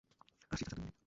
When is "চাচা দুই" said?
0.63-0.81